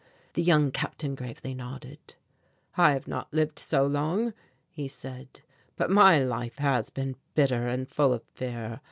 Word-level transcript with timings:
The 0.33 0.41
young 0.41 0.71
Captain 0.71 1.13
gravely 1.13 1.53
nodded. 1.53 2.15
"I 2.75 2.93
have 2.93 3.07
not 3.07 3.31
lived 3.31 3.59
so 3.59 3.85
long," 3.85 4.33
he 4.71 4.87
said, 4.87 5.41
"but 5.75 5.91
my 5.91 6.17
life 6.23 6.57
has 6.57 6.89
been 6.89 7.17
bitter 7.35 7.67
and 7.67 7.87
full 7.87 8.11
of 8.11 8.23
fear. 8.33 8.79